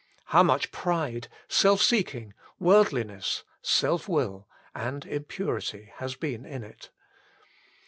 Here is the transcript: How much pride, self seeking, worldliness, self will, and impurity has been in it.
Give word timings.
How 0.33 0.41
much 0.41 0.71
pride, 0.71 1.27
self 1.47 1.79
seeking, 1.79 2.33
worldliness, 2.57 3.43
self 3.61 4.09
will, 4.09 4.47
and 4.73 5.05
impurity 5.05 5.91
has 5.97 6.15
been 6.15 6.43
in 6.43 6.63
it. 6.63 6.89